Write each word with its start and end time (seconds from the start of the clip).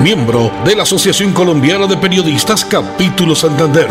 miembro 0.00 0.50
de 0.64 0.74
la 0.74 0.82
Asociación 0.82 1.32
Colombiana 1.32 1.86
de 1.86 1.96
Periodistas 1.96 2.64
Capítulo 2.64 3.34
Santander. 3.34 3.86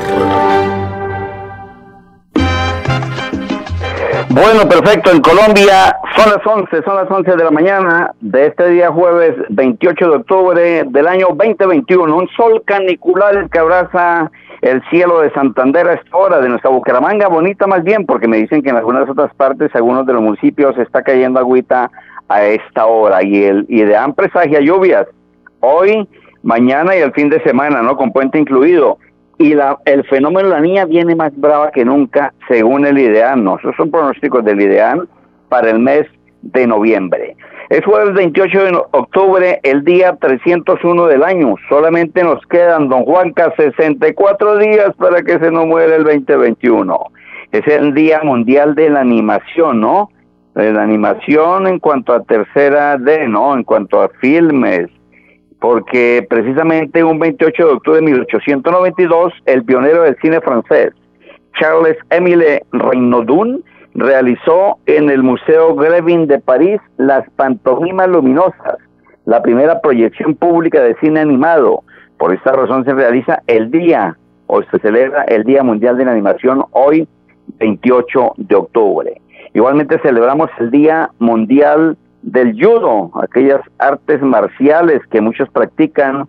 Bueno, 4.30 4.68
perfecto. 4.68 5.12
En 5.12 5.22
Colombia 5.22 5.96
son 6.16 6.32
las 6.32 6.46
11, 6.46 6.84
son 6.84 6.96
las 6.96 7.12
11 7.12 7.36
de 7.36 7.44
la 7.44 7.52
mañana 7.52 8.14
de 8.22 8.48
este 8.48 8.70
día 8.70 8.92
jueves 8.92 9.36
28 9.50 10.10
de 10.10 10.16
octubre 10.16 10.84
del 10.88 11.08
año 11.08 11.28
2021. 11.36 12.16
Un 12.16 12.28
sol 12.30 12.64
canicular 12.66 13.50
que 13.50 13.60
abraza 13.60 14.32
el 14.62 14.82
cielo 14.90 15.22
de 15.22 15.32
Santander 15.34 15.88
a 15.88 15.94
esta 15.94 16.18
hora, 16.18 16.40
de 16.40 16.50
nuestra 16.50 16.70
Bucaramanga, 16.70 17.28
bonita 17.28 17.68
más 17.68 17.84
bien, 17.84 18.06
porque 18.06 18.28
me 18.28 18.38
dicen 18.38 18.62
que 18.62 18.70
en 18.70 18.78
algunas 18.78 19.10
otras 19.10 19.34
partes, 19.36 19.74
algunos 19.76 20.06
de 20.06 20.14
los 20.14 20.22
municipios, 20.22 20.78
está 20.78 21.02
cayendo 21.04 21.40
agüita 21.40 21.90
a 22.30 22.44
esta 22.46 22.86
hora 22.86 23.24
y, 23.24 23.44
el, 23.44 23.66
y 23.68 23.82
de 23.82 23.98
presagia 24.16 24.62
lluvias 24.62 25.08
hoy, 25.62 26.08
mañana 26.44 26.96
y 26.96 27.00
el 27.00 27.14
fin 27.14 27.30
de 27.30 27.42
semana, 27.44 27.82
¿no? 27.82 27.96
Con 27.96 28.12
puente 28.12 28.38
incluido 28.38 28.98
y 29.42 29.56
la, 29.56 29.80
el 29.86 30.04
fenómeno 30.06 30.50
de 30.50 30.56
la 30.56 30.62
niña 30.62 30.86
viene 30.86 31.16
más 31.16 31.36
brava 31.36 31.72
que 31.72 31.84
nunca, 31.84 32.34
según 32.48 32.86
el 32.86 32.98
IDEAN. 32.98 33.44
¿no? 33.44 33.58
Esos 33.58 33.76
son 33.76 33.90
pronósticos 33.90 34.46
del 34.46 34.62
IDEAN 34.62 35.08
para 35.50 35.72
el 35.72 35.80
mes 35.80 36.06
de 36.44 36.68
noviembre. 36.68 37.36
Es 37.70 37.84
jueves 37.86 38.14
28 38.14 38.64
de 38.66 38.82
octubre, 38.92 39.60
el 39.64 39.84
día 39.84 40.16
301 40.20 41.08
del 41.08 41.24
año. 41.24 41.56
Solamente 41.70 42.24
nos 42.24 42.46
quedan, 42.48 42.90
don 42.90 43.04
Juanca, 43.04 43.54
64 43.58 44.58
días 44.58 44.94
para 44.98 45.24
que 45.24 45.40
se 45.40 45.50
nos 45.52 45.66
muera 45.66 45.96
el 45.96 46.04
2021. 46.04 47.00
Es 47.52 47.68
el 47.68 47.94
Día 47.94 48.22
Mundial 48.24 48.76
de 48.76 48.90
la 48.90 49.02
Animación, 49.02 49.82
¿no? 49.82 50.10
De 50.54 50.72
la 50.72 50.84
animación 50.84 51.66
en 51.68 51.80
cuanto 51.80 52.14
a 52.14 52.24
tercera 52.24 52.98
D, 52.98 53.28
¿no? 53.28 53.56
En 53.56 53.64
cuanto 53.64 54.02
a 54.02 54.10
filmes, 54.20 54.88
porque 55.62 56.26
precisamente 56.28 57.04
un 57.04 57.20
28 57.20 57.68
de 57.68 57.72
octubre 57.72 58.00
de 58.00 58.06
1892, 58.06 59.32
el 59.46 59.64
pionero 59.64 60.02
del 60.02 60.18
cine 60.20 60.42
francés, 60.42 60.92
Charles 61.60 61.98
Émile 62.10 62.64
Reinaudin, 62.72 63.64
realizó 63.94 64.80
en 64.88 65.12
el 65.12 65.22
Museo 65.22 65.76
Grevin 65.76 66.26
de 66.26 66.40
París 66.40 66.82
las 66.98 67.30
pantomimas 67.36 68.10
luminosas, 68.10 68.78
la 69.26 69.44
primera 69.44 69.80
proyección 69.82 70.34
pública 70.34 70.82
de 70.82 70.96
cine 70.96 71.20
animado. 71.20 71.84
Por 72.18 72.34
esta 72.34 72.54
razón 72.54 72.84
se 72.84 72.94
realiza 72.94 73.44
el 73.46 73.70
día, 73.70 74.18
o 74.48 74.64
se 74.64 74.80
celebra 74.80 75.26
el 75.26 75.44
Día 75.44 75.62
Mundial 75.62 75.96
de 75.96 76.06
la 76.06 76.12
Animación 76.14 76.66
hoy, 76.72 77.08
28 77.60 78.34
de 78.38 78.56
octubre. 78.56 79.22
Igualmente 79.54 80.00
celebramos 80.00 80.50
el 80.60 80.72
Día 80.72 81.12
Mundial 81.20 81.98
del 82.22 82.54
judo, 82.54 83.12
aquellas 83.22 83.62
artes 83.80 84.22
marciales 84.22 85.02
que 85.08 85.22
muchos 85.22 85.50
practican 85.50 86.28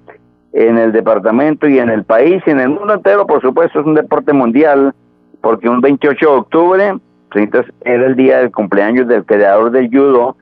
en 0.53 0.78
el 0.78 0.92
departamento 0.92 1.69
y 1.69 1.78
en 1.78 1.88
el 1.88 2.04
país 2.04 2.42
y 2.47 2.50
en 2.50 2.60
el 2.60 2.70
mundo 2.70 2.94
entero, 2.94 3.26
por 3.26 3.41
supuesto, 3.41 3.80
es 3.80 3.86
un 3.86 3.94
deporte 3.94 4.32
mundial, 4.32 4.94
porque 5.41 5.69
un 5.69 5.81
28 5.81 6.19
de 6.26 6.36
octubre 6.36 6.94
pues, 7.31 7.48
era 7.82 8.06
el 8.06 8.16
día 8.16 8.38
del 8.38 8.52
cumpleaños 8.52 9.08
del 9.08 9.25
creador 9.25 9.70
del 9.70 9.88
judo, 9.88 10.36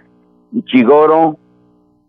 Chigoro 0.64 1.36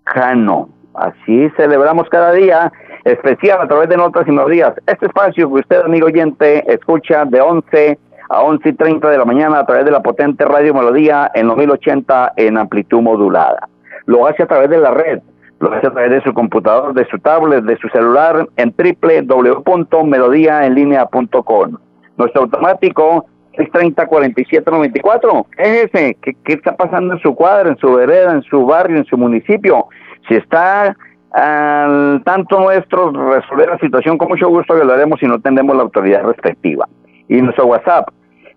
Kano. 0.04 0.70
Así 0.94 1.50
celebramos 1.56 2.10
cada 2.10 2.34
día 2.34 2.72
especial 3.06 3.62
a 3.62 3.68
través 3.68 3.90
de 3.90 3.98
notas 3.98 4.28
y 4.28 4.32
melodías. 4.32 4.74
Este 4.86 5.06
espacio 5.06 5.48
que 5.48 5.62
usted, 5.62 5.82
amigo 5.82 6.08
oyente, 6.08 6.64
escucha 6.72 7.26
de 7.26 7.40
11 7.40 8.00
a 8.32 8.42
11 8.42 8.70
y 8.70 8.74
30 8.74 9.10
de 9.10 9.18
la 9.18 9.26
mañana 9.26 9.60
a 9.60 9.66
través 9.66 9.84
de 9.86 9.92
la 9.92 10.02
potente 10.02 10.46
Radio 10.46 10.74
Melodía 10.74 11.30
en 11.34 11.48
los 11.48 11.58
1080 11.58 12.34
en 12.38 12.58
amplitud 12.58 13.02
modulada. 13.02 13.68
Lo 14.06 14.26
hace 14.26 14.44
a 14.44 14.48
través 14.48 14.70
de 14.70 14.78
la 14.78 14.92
red, 14.92 15.20
lo 15.60 15.74
hace 15.74 15.88
a 15.88 15.92
través 15.92 16.12
de 16.12 16.22
su 16.22 16.34
computador, 16.34 16.94
de 16.94 17.04
su 17.06 17.20
tablet, 17.20 17.66
de 17.66 17.76
su 17.78 17.90
celular 17.90 18.48
en 18.56 18.74
www.melodiaenlinea.com. 18.78 21.78
Nuestro 22.18 22.44
automático 22.44 23.26
630-4794. 23.58 25.46
Es 25.58 25.86
ese. 25.86 26.16
¿Qué, 26.22 26.36
¿Qué 26.44 26.54
está 26.54 26.76
pasando 26.76 27.16
en 27.16 27.20
su 27.20 27.36
cuadra, 27.36 27.70
en 27.70 27.78
su 27.78 27.94
vereda, 27.94 28.32
en 28.32 28.44
su 28.44 28.66
barrio, 28.66 28.98
en 28.98 29.06
su 29.06 29.18
municipio? 29.18 29.88
Si 30.28 30.36
está 30.36 30.96
al 31.32 32.22
tanto 32.26 32.60
nuestro 32.60 33.12
resolver 33.12 33.70
la 33.70 33.80
situación, 33.80 34.18
con 34.18 34.28
mucho 34.30 34.50
gusto 34.50 34.76
que 34.76 34.82
si 35.20 35.28
no 35.28 35.40
tenemos 35.40 35.76
la 35.76 35.84
autoridad 35.84 36.24
respectiva. 36.24 36.88
Y 37.28 37.42
nuestro 37.42 37.68
WhatsApp, 37.68 38.10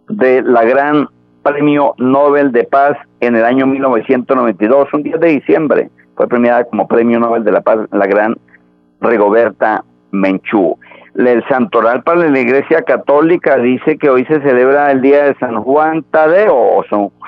de 0.09 0.41
la 0.41 0.63
gran 0.63 1.09
premio 1.43 1.93
Nobel 1.97 2.51
de 2.51 2.63
Paz 2.63 2.97
en 3.19 3.35
el 3.35 3.45
año 3.45 3.67
1992, 3.67 4.87
un 4.93 5.03
10 5.03 5.19
de 5.19 5.27
diciembre. 5.27 5.89
Fue 6.15 6.27
premiada 6.27 6.65
como 6.65 6.87
premio 6.87 7.19
Nobel 7.19 7.43
de 7.43 7.51
la 7.51 7.61
Paz 7.61 7.79
la 7.91 8.07
gran 8.07 8.35
Rigoberta 9.01 9.83
Menchú. 10.11 10.77
El 11.15 11.43
santoral 11.47 12.03
para 12.03 12.29
la 12.29 12.39
Iglesia 12.39 12.83
Católica 12.83 13.57
dice 13.57 13.97
que 13.97 14.09
hoy 14.09 14.23
se 14.25 14.39
celebra 14.41 14.91
el 14.91 15.01
día 15.01 15.25
de 15.25 15.35
San 15.39 15.63
Juan 15.63 16.03
Tadeo 16.11 16.55
o 16.55 16.83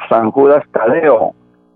San 0.09 0.31
Judas 0.31 0.63
Tadeo, 0.71 1.33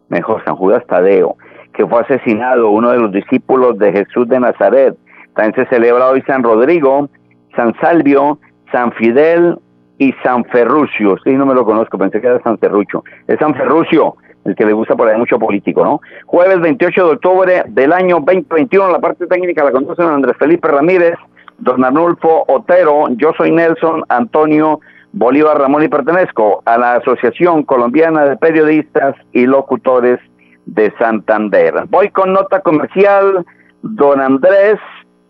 mejor 0.09 0.43
San 0.45 0.55
Judas 0.55 0.85
Tadeo, 0.85 1.37
que 1.73 1.87
fue 1.87 2.01
asesinado, 2.01 2.69
uno 2.69 2.91
de 2.91 2.99
los 2.99 3.11
discípulos 3.11 3.79
de 3.79 3.91
Jesús 3.91 4.27
de 4.27 4.39
Nazaret. 4.39 4.95
También 5.35 5.55
se 5.55 5.65
celebra 5.67 6.09
hoy 6.09 6.21
San 6.27 6.43
Rodrigo, 6.43 7.09
San 7.55 7.73
Salvio, 7.79 8.39
San 8.71 8.91
Fidel 8.93 9.57
y 9.97 10.13
San 10.23 10.45
Ferrucio. 10.45 11.17
Sí, 11.23 11.33
no 11.33 11.45
me 11.45 11.53
lo 11.53 11.65
conozco, 11.65 11.97
pensé 11.97 12.21
que 12.21 12.27
era 12.27 12.41
San 12.41 12.57
Ferrucho. 12.57 13.03
Es 13.27 13.39
San 13.39 13.55
Ferrucio, 13.55 14.15
el 14.45 14.55
que 14.55 14.65
le 14.65 14.73
gusta 14.73 14.95
por 14.95 15.07
ahí 15.07 15.17
mucho 15.17 15.39
político, 15.39 15.83
¿no? 15.83 16.01
Jueves 16.25 16.59
28 16.59 17.05
de 17.05 17.11
octubre 17.13 17.63
del 17.67 17.93
año 17.93 18.15
2021, 18.17 18.91
la 18.91 18.99
parte 18.99 19.27
técnica 19.27 19.63
la 19.63 19.71
conduce 19.71 20.01
Andrés 20.01 20.35
Felipe 20.37 20.67
Ramírez, 20.67 21.15
don 21.59 21.83
Arnulfo 21.83 22.43
Otero, 22.47 23.07
yo 23.17 23.31
soy 23.37 23.51
Nelson 23.51 24.03
Antonio 24.09 24.79
Bolívar 25.13 25.59
Ramón 25.59 25.83
y 25.83 25.87
pertenezco 25.87 26.63
a 26.65 26.77
la 26.77 26.95
Asociación 26.95 27.63
Colombiana 27.63 28.25
de 28.25 28.35
Periodistas 28.35 29.15
y 29.31 29.45
Locutores 29.45 30.19
de 30.65 30.91
Santander. 30.97 31.85
Voy 31.89 32.09
con 32.09 32.33
nota 32.33 32.61
comercial, 32.61 33.45
don 33.83 34.19
Andrés 34.19 34.79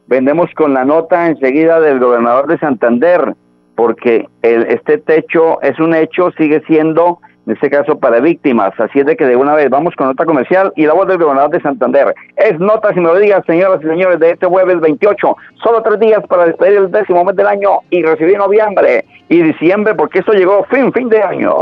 vendemos 0.07 0.49
con 0.55 0.73
la 0.73 0.85
nota 0.85 1.27
enseguida 1.27 1.79
del 1.79 1.99
gobernador 1.99 2.47
de 2.47 2.59
Santander, 2.59 3.35
porque 3.75 4.27
el, 4.41 4.63
este 4.63 4.97
techo 4.97 5.61
es 5.61 5.79
un 5.79 5.95
hecho, 5.95 6.31
sigue 6.37 6.61
siendo 6.67 7.19
en 7.45 7.53
este 7.53 7.69
caso 7.69 7.99
para 7.99 8.19
víctimas. 8.19 8.73
Así 8.79 8.99
es 8.99 9.05
de 9.05 9.15
que 9.15 9.25
de 9.25 9.35
una 9.35 9.55
vez 9.55 9.69
vamos 9.69 9.95
con 9.95 10.07
nota 10.07 10.25
comercial 10.25 10.71
y 10.75 10.85
la 10.85 10.93
voz 10.93 11.07
del 11.07 11.17
gobernador 11.17 11.51
de 11.51 11.61
Santander. 11.61 12.13
Es 12.35 12.59
notas 12.59 12.95
y 12.95 12.99
melodías, 12.99 13.43
señoras 13.45 13.79
y 13.83 13.87
señores, 13.87 14.19
de 14.19 14.31
este 14.31 14.45
jueves 14.45 14.79
28. 14.79 15.35
Solo 15.63 15.81
tres 15.81 15.99
días 15.99 16.21
para 16.27 16.45
despedir 16.45 16.77
el 16.77 16.91
décimo 16.91 17.23
mes 17.23 17.35
del 17.35 17.47
año 17.47 17.79
y 17.89 18.03
recibir 18.03 18.37
noviembre 18.37 19.05
y 19.29 19.41
diciembre 19.41 19.95
porque 19.95 20.19
esto 20.19 20.33
llegó 20.33 20.65
fin, 20.65 20.91
fin 20.93 21.09
de 21.09 21.21
año. 21.21 21.53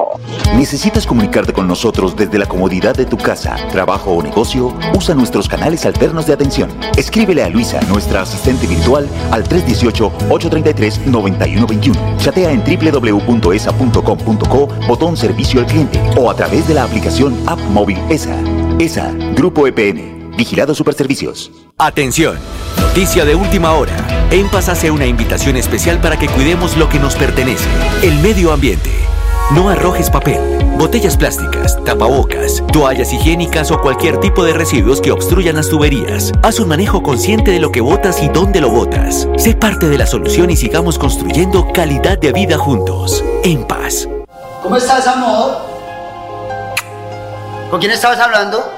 ¿Necesitas 0.57 1.07
comunicarte 1.07 1.54
con 1.54 1.68
nosotros 1.68 2.16
desde 2.16 2.38
la 2.38 2.45
comodidad 2.45 2.95
de 2.95 3.06
tu 3.06 3.18
casa, 3.18 3.56
trabajo 3.72 4.12
o 4.12 4.22
negocio? 4.22 4.74
Usa 4.95 5.16
nuestros 5.16 5.48
canales 5.48 5.86
alternos 5.86 6.28
de 6.28 6.33
atención. 6.33 6.69
Escríbele 6.98 7.44
a 7.44 7.50
Luisa, 7.50 7.80
nuestra 7.88 8.22
asistente 8.22 8.68
virtual, 8.68 9.07
al 9.31 9.45
318-833-9121. 9.45 12.18
Chatea 12.18 12.51
en 12.51 12.62
www.esa.com.co, 12.63 14.68
botón 14.88 15.16
servicio 15.16 15.62
al 15.62 15.68
o 16.18 16.29
a 16.29 16.35
través 16.35 16.68
de 16.68 16.73
la 16.73 16.83
aplicación 16.83 17.38
App 17.47 17.59
Móvil 17.59 17.97
ESA. 18.09 18.35
ESA, 18.79 19.12
Grupo 19.35 19.68
EPN, 19.68 20.33
Vigilado 20.38 20.75
Superservicios. 20.75 21.51
Atención, 21.77 22.38
noticia 22.79 23.25
de 23.25 23.35
última 23.35 23.73
hora. 23.73 23.94
En 24.31 24.50
Paz 24.50 24.69
hace 24.69 24.91
una 24.91 25.06
invitación 25.06 25.57
especial 25.57 26.00
para 26.00 26.18
que 26.18 26.27
cuidemos 26.27 26.77
lo 26.77 26.89
que 26.89 27.00
nos 27.00 27.15
pertenece, 27.15 27.68
el 28.03 28.19
medio 28.19 28.51
ambiente. 28.51 28.91
No 29.53 29.69
arrojes 29.69 30.09
papel, 30.09 30.39
botellas 30.77 31.18
plásticas, 31.18 31.83
tapabocas, 31.83 32.63
toallas 32.71 33.12
higiénicas 33.12 33.71
o 33.71 33.81
cualquier 33.81 34.18
tipo 34.19 34.45
de 34.45 34.53
residuos 34.53 35.01
que 35.01 35.12
obstruyan 35.12 35.57
las 35.57 35.69
tuberías. 35.69 36.31
Haz 36.44 36.59
un 36.59 36.69
manejo 36.69 37.03
consciente 37.03 37.51
de 37.51 37.59
lo 37.59 37.71
que 37.71 37.81
botas 37.81 38.23
y 38.23 38.29
dónde 38.29 38.62
lo 38.62 38.69
botas. 38.69 39.27
Sé 39.38 39.53
parte 39.53 39.89
de 39.89 39.97
la 39.97 40.07
solución 40.07 40.50
y 40.50 40.56
sigamos 40.56 40.97
construyendo 40.97 41.71
calidad 41.73 42.18
de 42.18 42.31
vida 42.31 42.57
juntos. 42.57 43.23
En 43.44 43.65
paz. 43.65 44.07
¿Cómo 44.61 44.75
estás, 44.75 45.07
amor? 45.07 45.57
¿Con 47.71 47.79
quién 47.79 47.91
estabas 47.91 48.19
hablando? 48.19 48.71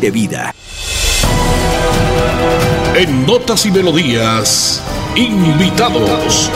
de 0.01 0.11
vida. 0.11 0.55
En 2.95 3.25
Notas 3.25 3.65
y 3.67 3.71
Melodías, 3.71 4.83
invitados. 5.15 6.49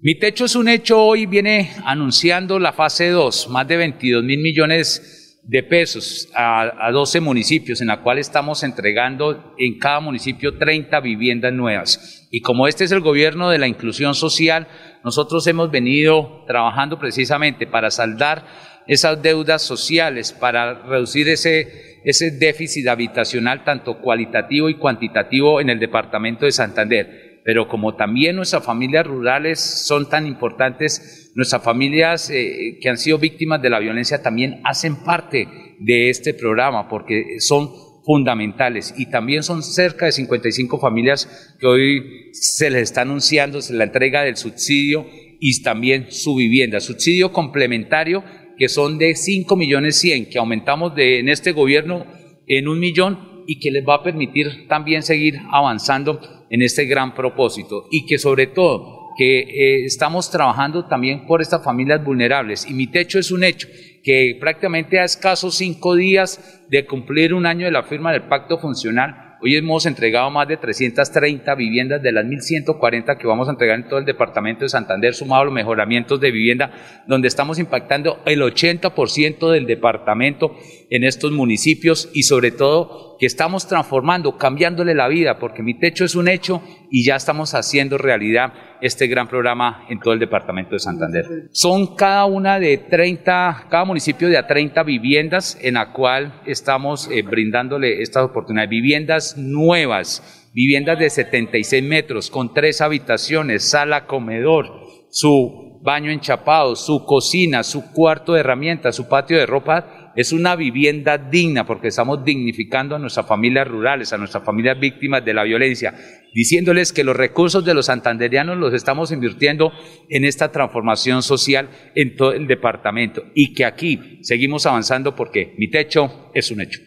Mi 0.00 0.18
techo 0.18 0.44
es 0.44 0.54
un 0.54 0.68
hecho 0.68 1.02
hoy, 1.02 1.24
viene 1.24 1.74
anunciando 1.86 2.58
la 2.58 2.74
fase 2.74 3.08
2, 3.08 3.48
más 3.48 3.66
de 3.66 3.78
22 3.78 4.22
mil 4.22 4.40
millones 4.40 5.23
de 5.46 5.62
pesos 5.62 6.28
a, 6.34 6.86
a 6.86 6.90
12 6.90 7.20
municipios, 7.20 7.80
en 7.80 7.88
la 7.88 8.00
cual 8.00 8.18
estamos 8.18 8.62
entregando 8.62 9.54
en 9.58 9.78
cada 9.78 10.00
municipio 10.00 10.56
30 10.56 10.98
viviendas 11.00 11.52
nuevas. 11.52 12.26
Y 12.30 12.40
como 12.40 12.66
este 12.66 12.84
es 12.84 12.92
el 12.92 13.00
gobierno 13.00 13.50
de 13.50 13.58
la 13.58 13.68
inclusión 13.68 14.14
social, 14.14 14.66
nosotros 15.04 15.46
hemos 15.46 15.70
venido 15.70 16.44
trabajando 16.46 16.98
precisamente 16.98 17.66
para 17.66 17.90
saldar 17.90 18.46
esas 18.86 19.22
deudas 19.22 19.62
sociales, 19.62 20.32
para 20.32 20.82
reducir 20.82 21.28
ese, 21.28 22.00
ese 22.04 22.30
déficit 22.30 22.88
habitacional 22.88 23.64
tanto 23.64 23.98
cualitativo 23.98 24.68
y 24.68 24.76
cuantitativo 24.76 25.60
en 25.60 25.70
el 25.70 25.78
departamento 25.78 26.44
de 26.44 26.52
Santander 26.52 27.23
pero 27.44 27.68
como 27.68 27.94
también 27.94 28.36
nuestras 28.36 28.64
familias 28.64 29.06
rurales 29.06 29.60
son 29.60 30.08
tan 30.08 30.26
importantes, 30.26 31.30
nuestras 31.34 31.62
familias 31.62 32.30
eh, 32.30 32.78
que 32.80 32.88
han 32.88 32.96
sido 32.96 33.18
víctimas 33.18 33.60
de 33.60 33.70
la 33.70 33.80
violencia 33.80 34.22
también 34.22 34.60
hacen 34.64 34.96
parte 35.04 35.46
de 35.78 36.08
este 36.08 36.32
programa 36.32 36.88
porque 36.88 37.36
son 37.40 37.70
fundamentales 38.04 38.94
y 38.96 39.06
también 39.06 39.42
son 39.42 39.62
cerca 39.62 40.06
de 40.06 40.12
55 40.12 40.78
familias 40.78 41.56
que 41.58 41.66
hoy 41.66 42.30
se 42.32 42.70
les 42.70 42.82
está 42.82 43.02
anunciando 43.02 43.58
la 43.70 43.84
entrega 43.84 44.22
del 44.22 44.36
subsidio 44.36 45.06
y 45.40 45.62
también 45.62 46.06
su 46.10 46.36
vivienda, 46.36 46.80
subsidio 46.80 47.32
complementario 47.32 48.24
que 48.56 48.68
son 48.68 48.98
de 48.98 49.14
5 49.14 49.56
millones 49.56 49.98
100 49.98 50.30
que 50.30 50.38
aumentamos 50.38 50.94
de, 50.94 51.18
en 51.18 51.28
este 51.28 51.52
gobierno 51.52 52.06
en 52.46 52.68
un 52.68 52.78
millón 52.78 53.44
y 53.46 53.58
que 53.58 53.70
les 53.70 53.86
va 53.86 53.96
a 53.96 54.02
permitir 54.02 54.66
también 54.68 55.02
seguir 55.02 55.38
avanzando 55.50 56.20
en 56.50 56.62
este 56.62 56.86
gran 56.86 57.14
propósito 57.14 57.86
y 57.90 58.06
que 58.06 58.18
sobre 58.18 58.46
todo 58.46 59.04
que 59.16 59.40
eh, 59.40 59.84
estamos 59.84 60.30
trabajando 60.30 60.86
también 60.86 61.26
por 61.26 61.40
estas 61.40 61.62
familias 61.62 62.04
vulnerables. 62.04 62.68
Y 62.68 62.74
mi 62.74 62.88
techo 62.88 63.18
es 63.18 63.30
un 63.30 63.44
hecho 63.44 63.68
que 64.02 64.36
prácticamente 64.40 64.98
a 64.98 65.04
escasos 65.04 65.54
cinco 65.54 65.94
días 65.94 66.62
de 66.68 66.84
cumplir 66.84 67.32
un 67.32 67.46
año 67.46 67.66
de 67.66 67.72
la 67.72 67.84
firma 67.84 68.12
del 68.12 68.24
pacto 68.24 68.58
funcional 68.58 69.24
Hoy 69.46 69.56
hemos 69.56 69.84
entregado 69.84 70.30
más 70.30 70.48
de 70.48 70.56
330 70.56 71.54
viviendas 71.54 72.02
de 72.02 72.12
las 72.12 72.24
1.140 72.24 73.18
que 73.18 73.26
vamos 73.26 73.46
a 73.46 73.50
entregar 73.50 73.78
en 73.78 73.86
todo 73.86 73.98
el 73.98 74.06
departamento 74.06 74.64
de 74.64 74.70
Santander, 74.70 75.12
sumado 75.12 75.42
a 75.42 75.44
los 75.44 75.52
mejoramientos 75.52 76.18
de 76.18 76.30
vivienda, 76.30 76.72
donde 77.06 77.28
estamos 77.28 77.58
impactando 77.58 78.22
el 78.24 78.40
80% 78.40 79.50
del 79.50 79.66
departamento 79.66 80.56
en 80.88 81.04
estos 81.04 81.30
municipios 81.30 82.08
y 82.14 82.22
sobre 82.22 82.52
todo 82.52 83.13
que 83.18 83.26
estamos 83.26 83.66
transformando, 83.66 84.36
cambiándole 84.36 84.94
la 84.94 85.08
vida, 85.08 85.38
porque 85.38 85.62
mi 85.62 85.78
techo 85.78 86.04
es 86.04 86.14
un 86.14 86.28
hecho 86.28 86.62
y 86.90 87.04
ya 87.04 87.16
estamos 87.16 87.54
haciendo 87.54 87.98
realidad 87.98 88.52
este 88.80 89.06
gran 89.06 89.28
programa 89.28 89.86
en 89.88 90.00
todo 90.00 90.14
el 90.14 90.20
departamento 90.20 90.74
de 90.74 90.80
Santander. 90.80 91.24
Son 91.52 91.94
cada 91.96 92.24
una 92.26 92.58
de 92.58 92.76
30, 92.76 93.66
cada 93.70 93.84
municipio 93.84 94.28
de 94.28 94.36
a 94.36 94.46
30 94.46 94.82
viviendas 94.82 95.58
en 95.60 95.74
la 95.74 95.92
cual 95.92 96.42
estamos 96.46 97.08
eh, 97.10 97.22
brindándole 97.22 98.02
estas 98.02 98.24
oportunidades, 98.24 98.70
viviendas 98.70 99.36
nuevas, 99.38 100.50
viviendas 100.52 100.98
de 100.98 101.10
76 101.10 101.82
metros 101.82 102.30
con 102.30 102.52
tres 102.52 102.80
habitaciones, 102.80 103.68
sala, 103.68 104.06
comedor, 104.06 104.66
su 105.10 105.80
baño 105.82 106.10
enchapado, 106.10 106.76
su 106.76 107.04
cocina, 107.04 107.62
su 107.62 107.92
cuarto 107.92 108.32
de 108.32 108.40
herramientas, 108.40 108.96
su 108.96 109.06
patio 109.06 109.36
de 109.36 109.46
ropa 109.46 109.93
es 110.16 110.32
una 110.32 110.56
vivienda 110.56 111.18
digna 111.18 111.64
porque 111.64 111.88
estamos 111.88 112.24
dignificando 112.24 112.96
a 112.96 112.98
nuestras 112.98 113.26
familias 113.26 113.66
rurales, 113.68 114.12
a 114.12 114.18
nuestras 114.18 114.44
familias 114.44 114.78
víctimas 114.78 115.24
de 115.24 115.34
la 115.34 115.44
violencia, 115.44 115.94
diciéndoles 116.32 116.92
que 116.92 117.04
los 117.04 117.16
recursos 117.16 117.64
de 117.64 117.74
los 117.74 117.86
santanderianos 117.86 118.56
los 118.56 118.74
estamos 118.74 119.12
invirtiendo 119.12 119.72
en 120.08 120.24
esta 120.24 120.50
transformación 120.50 121.22
social 121.22 121.68
en 121.94 122.16
todo 122.16 122.32
el 122.32 122.46
departamento 122.46 123.24
y 123.34 123.54
que 123.54 123.64
aquí 123.64 124.18
seguimos 124.22 124.66
avanzando 124.66 125.14
porque 125.14 125.54
mi 125.58 125.70
techo 125.70 126.30
es 126.34 126.50
un 126.50 126.60
hecho. 126.60 126.80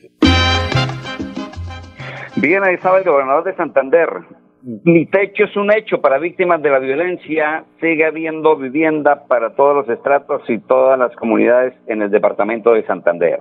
Bien, 2.35 2.63
ahí 2.63 2.75
estaba 2.75 2.99
el 2.99 3.03
gobernador 3.03 3.43
de 3.45 3.55
Santander, 3.55 4.09
mi 4.83 5.05
techo 5.05 5.45
es 5.45 5.55
un 5.55 5.71
hecho 5.71 6.01
para 6.01 6.17
víctimas 6.17 6.61
de 6.61 6.69
la 6.69 6.79
violencia. 6.79 7.63
Sigue 7.79 8.03
habiendo 8.03 8.57
vivienda 8.57 9.23
para 9.25 9.55
todos 9.55 9.73
los 9.73 9.89
estratos 9.89 10.41
y 10.49 10.57
todas 10.59 10.99
las 10.99 11.15
comunidades 11.15 11.73
en 11.87 12.01
el 12.01 12.11
departamento 12.11 12.73
de 12.73 12.85
Santander. 12.85 13.39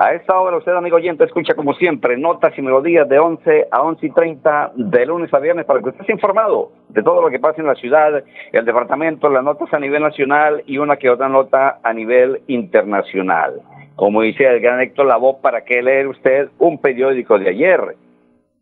A 0.00 0.14
esta 0.14 0.36
hora 0.36 0.56
usted, 0.56 0.72
amigo 0.72 0.96
oyente, 0.96 1.22
escucha 1.22 1.54
como 1.54 1.74
siempre 1.74 2.18
notas 2.18 2.58
y 2.58 2.62
melodías 2.62 3.08
de 3.08 3.20
11 3.20 3.68
a 3.70 3.82
11 3.82 4.04
y 4.04 4.10
30 4.10 4.72
de 4.74 5.06
lunes 5.06 5.32
a 5.32 5.38
viernes 5.38 5.64
para 5.64 5.78
que 5.78 5.90
usted 5.90 6.00
esté 6.00 6.12
informado 6.12 6.72
de 6.88 7.04
todo 7.04 7.22
lo 7.22 7.30
que 7.30 7.38
pasa 7.38 7.60
en 7.60 7.68
la 7.68 7.76
ciudad, 7.76 8.24
el 8.50 8.64
departamento, 8.64 9.28
las 9.28 9.44
notas 9.44 9.72
a 9.72 9.78
nivel 9.78 10.02
nacional 10.02 10.64
y 10.66 10.78
una 10.78 10.96
que 10.96 11.08
otra 11.08 11.28
nota 11.28 11.78
a 11.84 11.92
nivel 11.92 12.40
internacional. 12.48 13.60
Como 13.94 14.22
dice 14.22 14.44
el 14.44 14.58
gran 14.58 14.80
Héctor 14.80 15.06
Lavoe, 15.06 15.40
¿para 15.40 15.62
qué 15.64 15.80
leer 15.80 16.08
usted 16.08 16.48
un 16.58 16.80
periódico 16.80 17.38
de 17.38 17.50
ayer? 17.50 17.94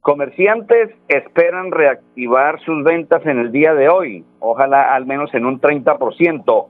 Comerciantes 0.03 0.91
esperan 1.07 1.71
reactivar 1.71 2.61
sus 2.63 2.83
ventas 2.83 3.25
en 3.25 3.39
el 3.39 3.53
día 3.53 3.73
de 3.73 3.89
hoy, 3.89 4.25
ojalá 4.41 4.97
al 4.97 5.07
menos 5.07 5.33
en 5.33 5.47
un 5.47 5.61
30%. 5.61 6.67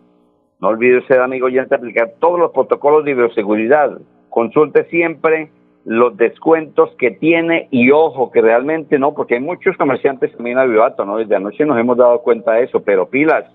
No 0.60 0.68
olvide 0.68 0.98
usted, 0.98 1.16
amigo 1.16 1.46
oyente, 1.46 1.74
aplicar 1.74 2.12
todos 2.20 2.38
los 2.38 2.50
protocolos 2.50 3.06
de 3.06 3.14
bioseguridad. 3.14 3.98
Consulte 4.28 4.84
siempre 4.90 5.50
los 5.86 6.14
descuentos 6.18 6.94
que 6.98 7.10
tiene 7.10 7.68
y 7.70 7.90
ojo 7.90 8.30
que 8.30 8.42
realmente 8.42 8.98
no, 8.98 9.14
porque 9.14 9.36
hay 9.36 9.40
muchos 9.40 9.78
comerciantes 9.78 10.36
también 10.36 10.58
avivato, 10.58 11.06
¿no? 11.06 11.16
Desde 11.16 11.34
anoche 11.34 11.64
nos 11.64 11.78
hemos 11.78 11.96
dado 11.96 12.20
cuenta 12.20 12.52
de 12.52 12.64
eso, 12.64 12.84
pero 12.84 13.08
pilas 13.08 13.46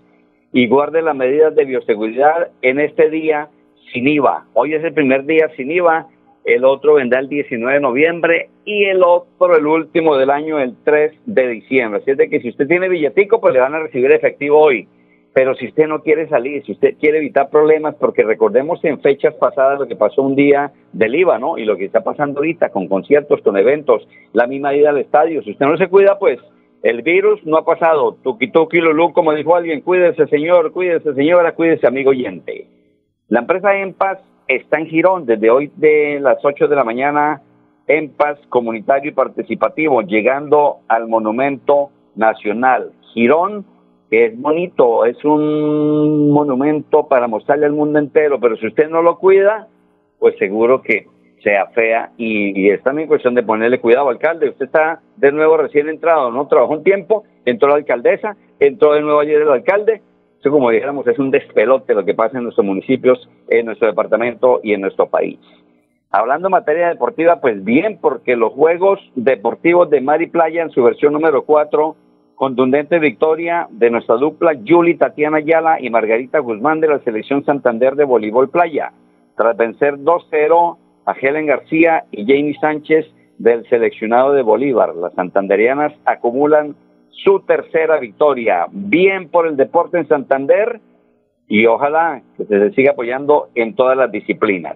y 0.54 0.68
guarde 0.68 1.04
las 1.04 1.16
medidas 1.16 1.54
de 1.54 1.66
bioseguridad 1.66 2.50
en 2.64 2.80
este 2.80 3.12
día 3.12 3.50
sin 3.94 4.08
IVA. 4.08 4.46
Hoy 4.54 4.74
es 4.74 4.84
el 4.84 4.94
primer 4.96 5.24
día 5.26 5.50
sin 5.56 5.70
IVA, 5.70 6.08
el 6.48 6.64
otro 6.64 6.94
vendrá 6.94 7.20
el 7.20 7.28
19 7.28 7.74
de 7.74 7.82
noviembre 7.82 8.50
y 8.64 8.86
el 8.86 9.04
otro, 9.04 9.58
el 9.58 9.68
último 9.68 10.16
del 10.16 10.30
año, 10.30 10.60
el 10.60 10.76
3 10.82 11.12
de 11.26 11.48
diciembre. 11.50 12.00
Así 12.00 12.12
es 12.12 12.18
de 12.18 12.30
que 12.30 12.40
si 12.40 12.48
usted 12.50 12.68
tiene 12.68 12.88
billetico, 12.88 13.42
pues 13.42 13.54
le 13.54 13.60
van 13.60 13.76
a 13.76 13.80
recibir 13.80 14.10
efectivo 14.14 14.58
hoy. 14.58 14.88
Pero 15.34 15.56
si 15.56 15.68
usted 15.68 15.88
no 15.88 16.02
quiere 16.02 16.30
salir, 16.30 16.64
si 16.66 16.72
usted 16.72 16.96
quiere 17.02 17.18
evitar 17.18 17.50
problemas, 17.50 17.96
porque 17.96 18.24
recordemos 18.24 18.84
en 18.86 19.02
fechas 19.02 19.34
pasadas 19.36 19.78
lo 19.78 19.88
que 19.88 19.98
pasó 19.98 20.22
un 20.22 20.36
día 20.36 20.72
del 20.94 21.16
IVA, 21.16 21.38
¿no? 21.38 21.58
Y 21.58 21.66
lo 21.66 21.76
que 21.76 21.84
está 21.84 22.02
pasando 22.02 22.40
ahorita 22.40 22.70
con 22.70 22.88
conciertos, 22.88 23.42
con 23.42 23.58
eventos, 23.58 24.08
la 24.32 24.48
misma 24.48 24.74
ida 24.74 24.92
al 24.92 25.00
estadio. 25.00 25.44
Si 25.44 25.52
usted 25.52 25.66
no 25.66 25.76
se 25.76 25.90
cuida, 25.90 26.18
pues 26.18 26.40
el 26.82 27.02
virus 27.02 27.46
no 27.46 27.58
ha 27.58 27.66
pasado. 27.66 28.16
Tuki 28.24 28.52
tuki 28.52 28.80
como 29.14 29.34
dijo 29.34 29.54
alguien, 29.54 29.82
cuídese 29.82 30.28
señor, 30.28 30.72
cuídese 30.72 31.14
señora, 31.14 31.52
cuídese 31.52 31.88
amigo 31.88 32.12
oyente. 32.12 32.68
La 33.28 33.42
empresa 33.42 33.78
EMPAS 33.78 34.20
está 34.48 34.80
en 34.80 34.88
Girón 34.88 35.26
desde 35.26 35.50
hoy 35.50 35.72
de 35.76 36.20
las 36.20 36.38
8 36.44 36.68
de 36.68 36.76
la 36.76 36.84
mañana, 36.84 37.42
EMPAS 37.88 38.40
comunitario 38.50 39.12
y 39.12 39.14
participativo, 39.14 40.02
llegando 40.02 40.78
al 40.88 41.08
Monumento 41.08 41.90
Nacional. 42.16 42.92
Girón 43.14 43.66
es 44.10 44.40
bonito, 44.40 45.06
es 45.06 45.24
un 45.26 46.32
monumento 46.32 47.08
para 47.08 47.28
mostrarle 47.28 47.66
al 47.66 47.74
mundo 47.74 48.00
entero, 48.00 48.40
pero 48.40 48.56
si 48.58 48.68
usted 48.68 48.90
no 48.90 49.02
lo 49.02 49.18
cuida, 49.18 49.68
pues 50.20 50.38
seguro 50.38 50.82
que 50.82 51.08
sea 51.44 51.68
fea 51.68 52.12
y, 52.18 52.70
es 52.70 52.82
también 52.84 53.08
cuestión 53.08 53.36
de 53.36 53.44
ponerle 53.44 53.80
cuidado, 53.80 54.10
alcalde. 54.10 54.50
Usted 54.50 54.66
está 54.66 55.02
de 55.18 55.32
nuevo 55.32 55.58
recién 55.58 55.90
entrado, 55.90 56.32
¿no? 56.32 56.48
Trabajó 56.48 56.74
un 56.74 56.84
tiempo, 56.84 57.24
entró 57.46 57.70
la 57.70 57.76
alcaldesa, 57.76 58.36
entró 58.60 58.94
de 58.94 59.02
nuevo 59.02 59.20
ayer 59.20 59.42
el 59.42 59.52
alcalde. 59.52 60.02
Como 60.50 60.70
dijéramos, 60.70 61.08
es 61.08 61.20
un 61.20 61.32
despelote 61.32 61.94
lo 61.94 62.06
que 62.06 62.14
pasa 62.14 62.38
en 62.38 62.44
nuestros 62.44 62.66
municipios, 62.66 63.30
en 63.50 63.66
nuestro 63.66 63.88
departamento 63.88 64.60
y 64.64 64.74
en 64.74 64.82
nuestro 64.82 65.08
país. 65.08 65.40
Hablando 66.10 66.48
en 66.48 66.54
materia 66.54 66.88
deportiva, 66.88 67.42
pues 67.42 67.64
bien, 67.64 67.98
porque 68.00 68.36
los 68.36 68.54
Juegos 68.54 69.00
Deportivos 69.16 69.90
de 69.90 70.02
Mar 70.02 70.22
y 70.22 70.28
Playa 70.28 70.64
en 70.64 70.70
su 70.72 70.84
versión 70.84 71.14
número 71.14 71.44
4 71.44 71.96
contundente 72.38 73.00
victoria 73.00 73.68
de 73.72 73.90
nuestra 73.90 74.16
dupla 74.16 74.54
Yuli 74.54 74.96
Tatiana 74.96 75.38
Ayala 75.38 75.82
y 75.82 75.90
Margarita 75.90 76.38
Guzmán 76.38 76.80
de 76.80 76.88
la 76.88 77.00
selección 77.00 77.44
Santander 77.44 77.96
de 77.96 78.06
voleibol 78.06 78.50
playa, 78.50 78.94
tras 79.36 79.58
vencer 79.58 79.98
2-0 79.98 80.78
a 81.06 81.14
Helen 81.14 81.48
García 81.48 82.06
y 82.12 82.28
Jamie 82.28 82.56
Sánchez 82.62 83.08
del 83.40 83.68
seleccionado 83.70 84.34
de 84.34 84.44
Bolívar. 84.44 84.96
Las 84.96 85.14
santanderianas 85.14 85.94
acumulan 86.06 86.76
su 87.24 87.42
tercera 87.42 88.00
victoria. 88.00 88.68
Bien 88.72 89.30
por 89.30 89.48
el 89.48 89.58
deporte 89.58 89.98
en 89.98 90.08
Santander 90.08 90.80
y 91.48 91.66
ojalá 91.66 92.22
que 92.38 92.46
se 92.46 92.72
siga 92.72 92.92
apoyando 92.92 93.50
en 93.56 93.76
todas 93.76 93.98
las 93.98 94.12
disciplinas. 94.12 94.76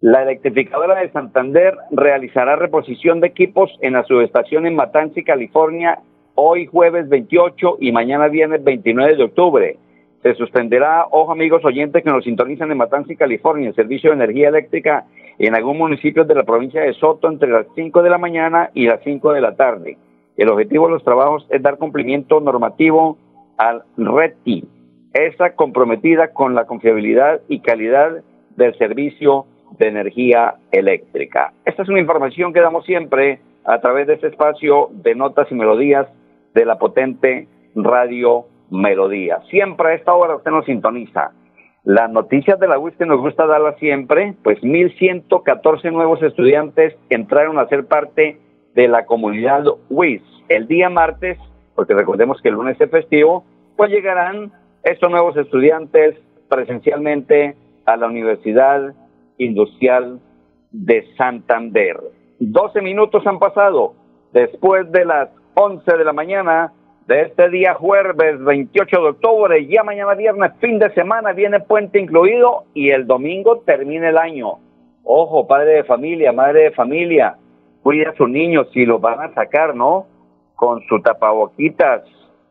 La 0.00 0.22
electrificadora 0.22 1.00
de 1.00 1.12
Santander 1.12 1.76
realizará 1.90 2.56
reposición 2.56 3.20
de 3.20 3.28
equipos 3.28 3.70
en 3.82 3.92
la 3.92 4.02
subestación 4.04 4.66
en 4.66 4.74
Matanzi, 4.74 5.22
California, 5.22 6.00
hoy 6.34 6.66
jueves 6.66 7.08
28 7.08 7.76
y 7.80 7.92
mañana 7.92 8.28
viernes 8.28 8.64
29 8.64 9.16
de 9.16 9.24
octubre. 9.24 9.76
Se 10.22 10.34
suspenderá, 10.34 11.06
ojo 11.10 11.32
amigos 11.32 11.64
oyentes 11.64 12.02
que 12.02 12.10
nos 12.10 12.24
sintonizan 12.24 12.70
en 12.70 12.78
Matanzas, 12.78 13.16
California, 13.16 13.68
el 13.68 13.74
servicio 13.74 14.10
de 14.10 14.16
energía 14.16 14.48
eléctrica 14.48 15.04
en 15.38 15.54
algún 15.54 15.78
municipio 15.78 16.24
de 16.24 16.34
la 16.34 16.44
provincia 16.44 16.80
de 16.80 16.94
Soto 16.94 17.28
entre 17.28 17.50
las 17.50 17.66
5 17.74 18.02
de 18.02 18.10
la 18.10 18.18
mañana 18.18 18.70
y 18.74 18.86
las 18.86 19.00
5 19.02 19.32
de 19.32 19.40
la 19.40 19.56
tarde. 19.56 19.98
El 20.36 20.48
objetivo 20.48 20.86
de 20.86 20.94
los 20.94 21.04
trabajos 21.04 21.46
es 21.50 21.62
dar 21.62 21.78
cumplimiento 21.78 22.40
normativo 22.40 23.18
al 23.58 23.82
RETI, 23.96 24.64
esa 25.12 25.54
comprometida 25.54 26.32
con 26.32 26.54
la 26.54 26.66
confiabilidad 26.66 27.40
y 27.48 27.60
calidad 27.60 28.22
del 28.56 28.76
servicio 28.78 29.46
de 29.78 29.88
energía 29.88 30.54
eléctrica. 30.70 31.52
Esta 31.64 31.82
es 31.82 31.88
una 31.88 32.00
información 32.00 32.52
que 32.52 32.60
damos 32.60 32.84
siempre 32.84 33.40
a 33.64 33.80
través 33.80 34.06
de 34.06 34.14
este 34.14 34.28
espacio 34.28 34.88
de 34.92 35.14
notas 35.14 35.50
y 35.50 35.54
melodías 35.54 36.08
de 36.54 36.64
la 36.64 36.78
potente 36.78 37.48
radio 37.74 38.46
Melodía. 38.70 39.40
Siempre 39.50 39.88
a 39.88 39.94
esta 39.94 40.14
hora 40.14 40.36
usted 40.36 40.50
nos 40.50 40.64
sintoniza. 40.64 41.32
Las 41.84 42.10
noticias 42.10 42.58
de 42.58 42.68
la 42.68 42.78
UIS 42.78 42.96
que 42.96 43.04
nos 43.04 43.20
gusta 43.20 43.44
darlas 43.44 43.76
siempre, 43.78 44.34
pues 44.42 44.58
1.114 44.62 45.92
nuevos 45.92 46.22
estudiantes 46.22 46.94
entraron 47.10 47.58
a 47.58 47.66
ser 47.66 47.86
parte 47.86 48.38
de 48.74 48.88
la 48.88 49.06
comunidad 49.06 49.64
WIS. 49.90 50.22
El 50.48 50.66
día 50.66 50.88
martes, 50.88 51.38
porque 51.74 51.94
recordemos 51.94 52.40
que 52.42 52.48
el 52.48 52.54
lunes 52.54 52.80
es 52.80 52.90
festivo, 52.90 53.44
pues 53.76 53.90
llegarán 53.90 54.52
estos 54.82 55.10
nuevos 55.10 55.36
estudiantes 55.36 56.16
presencialmente 56.48 57.56
a 57.86 57.96
la 57.96 58.06
Universidad 58.06 58.94
Industrial 59.38 60.20
de 60.70 61.06
Santander. 61.16 61.98
12 62.40 62.82
minutos 62.82 63.26
han 63.26 63.38
pasado 63.38 63.94
después 64.32 64.90
de 64.90 65.04
las 65.04 65.28
11 65.54 65.96
de 65.96 66.04
la 66.04 66.12
mañana 66.12 66.72
de 67.06 67.22
este 67.22 67.48
día 67.50 67.74
jueves 67.74 68.42
28 68.42 68.96
de 68.96 69.08
octubre, 69.08 69.66
ya 69.66 69.82
mañana 69.82 70.14
viernes, 70.14 70.52
fin 70.60 70.78
de 70.78 70.92
semana, 70.94 71.32
viene 71.32 71.60
puente 71.60 71.98
incluido 71.98 72.64
y 72.74 72.90
el 72.90 73.06
domingo 73.06 73.60
termina 73.60 74.08
el 74.08 74.18
año. 74.18 74.58
Ojo, 75.04 75.46
padre 75.46 75.72
de 75.74 75.84
familia, 75.84 76.32
madre 76.32 76.64
de 76.64 76.70
familia, 76.70 77.36
cuida 77.82 78.10
a 78.10 78.14
sus 78.14 78.28
niños 78.28 78.68
si 78.72 78.86
los 78.86 79.00
van 79.00 79.20
a 79.20 79.34
sacar, 79.34 79.74
¿no? 79.74 80.06
Con 80.54 80.82
su 80.88 81.00
tapaboquitas, 81.00 82.02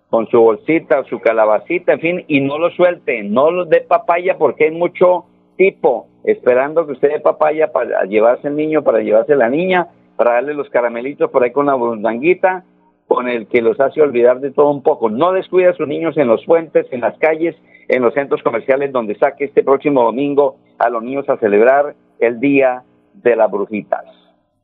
con 0.09 0.27
su 0.27 0.39
bolsita, 0.41 1.03
su 1.05 1.19
calabacita, 1.19 1.93
en 1.93 1.99
fin, 1.99 2.25
y 2.27 2.41
no 2.41 2.57
lo 2.57 2.69
suelte, 2.71 3.23
no 3.23 3.51
lo 3.51 3.65
dé 3.65 3.81
papaya 3.81 4.37
porque 4.37 4.65
hay 4.65 4.71
mucho 4.71 5.25
tipo 5.57 6.07
esperando 6.23 6.85
que 6.85 6.93
usted 6.93 7.09
dé 7.09 7.19
papaya 7.19 7.71
para 7.71 8.03
llevarse 8.03 8.47
el 8.47 8.55
niño, 8.55 8.83
para 8.83 8.99
llevarse 8.99 9.35
la 9.35 9.49
niña, 9.49 9.87
para 10.17 10.33
darle 10.33 10.53
los 10.53 10.69
caramelitos 10.69 11.31
por 11.31 11.43
ahí 11.43 11.51
con 11.51 11.65
la 11.65 11.75
burundanguita 11.75 12.65
con 13.07 13.27
el 13.27 13.47
que 13.47 13.61
los 13.61 13.77
hace 13.81 14.01
olvidar 14.01 14.39
de 14.39 14.51
todo 14.51 14.69
un 14.69 14.83
poco. 14.83 15.09
No 15.09 15.33
descuide 15.33 15.67
a 15.67 15.73
sus 15.73 15.85
niños 15.85 16.15
en 16.17 16.27
los 16.27 16.45
puentes, 16.45 16.87
en 16.91 17.01
las 17.01 17.17
calles, 17.17 17.57
en 17.89 18.01
los 18.01 18.13
centros 18.13 18.41
comerciales 18.41 18.93
donde 18.93 19.17
saque 19.17 19.43
este 19.43 19.63
próximo 19.63 20.03
domingo 20.03 20.55
a 20.79 20.89
los 20.89 21.03
niños 21.03 21.27
a 21.27 21.35
celebrar 21.35 21.93
el 22.19 22.39
Día 22.39 22.83
de 23.15 23.35
las 23.35 23.51
Brujitas. 23.51 24.20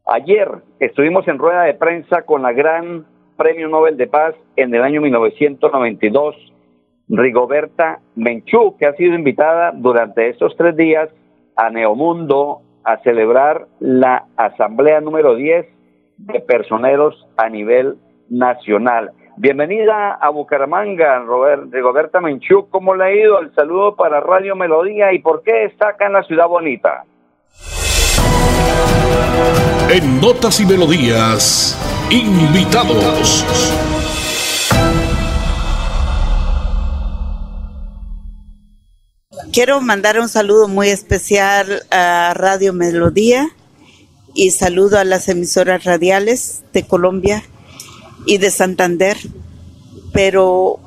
Ayer 0.09 0.49
estuvimos 0.79 1.27
en 1.27 1.37
rueda 1.37 1.63
de 1.63 1.73
prensa 1.73 2.21
con 2.21 2.41
la 2.41 2.53
gran 2.53 3.05
Premio 3.35 3.67
Nobel 3.67 3.97
de 3.97 4.07
Paz 4.07 4.35
en 4.55 4.73
el 4.73 4.81
año 4.81 5.01
1992, 5.01 6.33
Rigoberta 7.09 7.99
Menchú, 8.15 8.77
que 8.77 8.85
ha 8.85 8.93
sido 8.93 9.15
invitada 9.15 9.73
durante 9.75 10.29
estos 10.29 10.55
tres 10.55 10.77
días 10.77 11.09
a 11.57 11.69
Neomundo 11.71 12.61
a 12.85 12.99
celebrar 12.99 13.67
la 13.81 14.23
asamblea 14.37 15.01
número 15.01 15.35
10 15.35 15.67
de 16.19 16.39
personeros 16.39 17.27
a 17.35 17.49
nivel 17.49 17.97
nacional. 18.29 19.11
Bienvenida 19.35 20.13
a 20.13 20.29
Bucaramanga, 20.29 21.19
Robert, 21.19 21.63
Rigoberta 21.69 22.21
Menchú. 22.21 22.69
¿Cómo 22.69 22.95
le 22.95 23.03
ha 23.03 23.13
ido? 23.13 23.39
El 23.41 23.53
saludo 23.53 23.97
para 23.97 24.21
Radio 24.21 24.55
Melodía. 24.55 25.11
¿Y 25.11 25.19
por 25.19 25.43
qué 25.43 25.65
está 25.65 25.89
acá 25.89 26.07
en 26.07 26.13
la 26.13 26.23
ciudad 26.23 26.47
bonita? 26.47 27.03
En 29.89 30.19
Notas 30.19 30.60
y 30.60 30.65
Melodías, 30.65 31.77
invitados. 32.10 33.46
Quiero 39.53 39.81
mandar 39.81 40.19
un 40.19 40.29
saludo 40.29 40.67
muy 40.67 40.89
especial 40.89 41.84
a 41.89 42.34
Radio 42.36 42.74
Melodía 42.74 43.50
y 44.36 44.51
saludo 44.51 45.00
a 45.00 45.03
las 45.03 45.29
emisoras 45.29 45.84
radiales 45.84 46.62
de 46.74 46.86
Colombia 46.86 47.43
y 48.27 48.38
de 48.38 48.51
Santander, 48.51 49.17
pero 50.13 50.79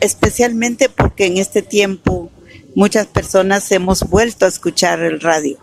especialmente 0.00 0.88
porque 0.90 1.24
en 1.24 1.38
este 1.38 1.62
tiempo 1.62 2.30
muchas 2.74 3.06
personas 3.06 3.72
hemos 3.72 4.02
vuelto 4.10 4.44
a 4.44 4.48
escuchar 4.48 5.00
el 5.00 5.20
radio. 5.20 5.58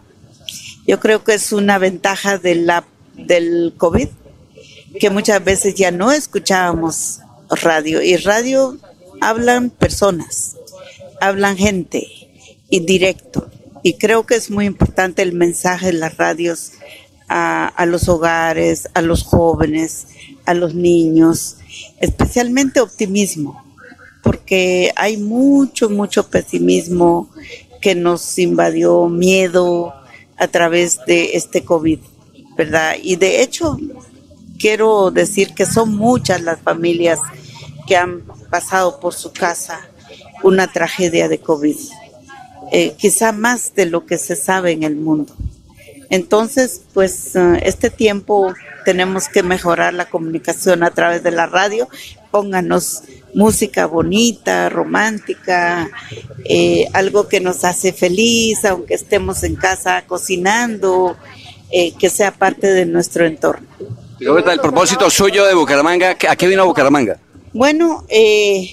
Yo 0.88 1.00
creo 1.00 1.24
que 1.24 1.34
es 1.34 1.51
una 1.51 1.77
ventaja 1.77 2.38
de 2.38 2.56
la, 2.56 2.86
del 3.15 3.74
COVID, 3.77 4.08
que 5.00 5.10
muchas 5.10 5.44
veces 5.44 5.75
ya 5.75 5.92
no 5.92 6.12
escuchábamos 6.12 7.22
radio. 7.50 8.01
Y 8.01 8.18
radio 8.18 8.77
hablan 9.20 9.70
personas, 9.70 10.56
hablan 11.20 11.58
gente, 11.58 12.08
y 12.70 12.82
directo. 12.82 13.50
Y 13.84 13.94
creo 13.94 14.25
que 14.25 14.36
es 14.36 14.50
muy 14.50 14.65
importante 14.65 15.22
el 15.22 15.34
mensaje 15.34 15.88
de 15.88 15.94
las 15.94 16.18
radios 16.18 16.74
a, 17.27 17.68
a 17.68 17.86
los 17.86 18.08
hogares, 18.08 18.89
a 18.94 19.01
los 19.01 19.24
jóvenes, 19.24 20.08
a 20.46 20.54
los 20.54 20.75
niños, 20.75 21.58
especialmente 22.00 22.80
optimismo, 22.80 23.63
porque 24.24 24.92
hay 24.96 25.18
mucho, 25.18 25.89
mucho 25.89 26.30
pesimismo 26.30 27.30
que 27.82 27.96
nos 27.96 28.38
invadió, 28.39 29.08
miedo 29.08 29.94
a 30.38 30.48
través 30.48 31.00
de 31.06 31.36
este 31.36 31.63
COVID, 31.63 32.00
¿verdad? 32.58 32.96
Y 33.01 33.15
de 33.15 33.42
hecho, 33.42 33.77
quiero 34.60 35.12
decir 35.12 35.54
que 35.54 35.65
son 35.65 35.96
muchas 35.96 36.42
las 36.42 36.60
familias 36.60 37.20
que 37.88 37.96
han 37.96 38.22
pasado 38.50 39.00
por 39.00 39.13
su 39.13 39.32
casa 39.32 39.80
una 40.44 40.68
tragedia 40.68 41.27
de 41.27 41.39
COVID, 41.39 41.75
eh, 42.72 42.94
quizá 42.98 43.32
más 43.32 43.74
de 43.75 43.86
lo 43.86 44.06
que 44.06 44.18
se 44.18 44.36
sabe 44.36 44.72
en 44.72 44.84
el 44.84 44.96
mundo. 44.96 45.36
Entonces, 46.10 46.82
pues 46.94 47.36
eh, 47.36 47.62
este 47.63 47.89
tiempo 47.89 48.54
tenemos 48.86 49.27
que 49.27 49.44
mejorar 49.44 49.94
la 49.94 50.10
comunicación 50.10 50.84
a 50.84 50.92
través 50.92 51.24
de 51.24 51.32
la 51.32 51.48
radio. 51.48 51.88
Pónganos 52.32 53.01
música 53.36 53.86
bonita, 53.86 54.70
romántica, 54.70 55.89
eh, 56.44 56.88
algo 56.94 57.27
que 57.27 57.39
nos 57.39 57.63
hace 57.63 57.94
feliz, 57.94 58.65
aunque 58.65 58.96
estemos 58.96 59.44
en 59.44 59.56
casa 59.56 60.04
cocinando, 60.08 61.15
que 62.00 62.10
sea 62.10 62.32
parte 62.32 62.68
de 62.68 62.86
nuestro 62.86 63.25
entorno. 63.25 63.68
el 64.20 64.60
propósito 64.62 65.10
suyo 65.10 65.46
de 65.46 65.54
Bucaramanga? 65.54 66.15
¿A 66.30 66.36
qué 66.38 66.48
vino 66.48 66.62
a 66.62 66.65
Bucaramanga? 66.65 67.20
Bueno, 67.51 68.06
eh, 68.08 68.70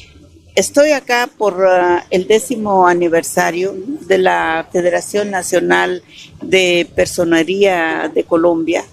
Estoy 0.54 0.90
acá 0.90 1.31
por 1.38 1.54
uh, 1.54 2.02
el 2.11 2.26
décimo 2.26 2.87
aniversario 2.87 3.75
de 4.02 4.19
la 4.19 4.69
Federación 4.71 5.31
Nacional 5.31 6.02
de 6.42 6.87
Personería 6.95 8.11
de 8.14 8.25
Colombia, 8.25 8.85